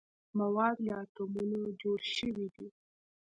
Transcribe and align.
مواد 0.39 0.75
له 0.87 0.93
اتومونو 1.03 1.59
جوړ 1.81 1.99
شوي 2.15 2.47
دي. 2.55 2.67